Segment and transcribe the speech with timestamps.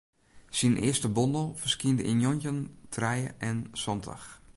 [0.57, 2.59] Syn earste bondel ferskynde yn njoggentjin
[2.93, 4.25] trije en santich.